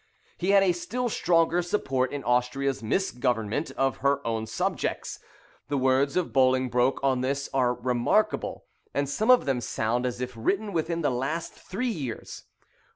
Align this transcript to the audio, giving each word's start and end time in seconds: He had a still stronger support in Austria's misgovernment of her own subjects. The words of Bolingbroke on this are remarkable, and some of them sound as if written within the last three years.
He 0.39 0.49
had 0.49 0.63
a 0.63 0.71
still 0.71 1.09
stronger 1.09 1.61
support 1.61 2.11
in 2.11 2.23
Austria's 2.23 2.81
misgovernment 2.81 3.69
of 3.77 3.97
her 3.97 4.25
own 4.25 4.47
subjects. 4.47 5.19
The 5.67 5.77
words 5.77 6.17
of 6.17 6.33
Bolingbroke 6.33 6.99
on 7.03 7.21
this 7.21 7.49
are 7.53 7.75
remarkable, 7.75 8.65
and 8.95 9.07
some 9.07 9.29
of 9.29 9.45
them 9.45 9.61
sound 9.61 10.07
as 10.07 10.19
if 10.19 10.33
written 10.35 10.73
within 10.73 11.01
the 11.01 11.11
last 11.11 11.53
three 11.53 11.85
years. 11.91 12.45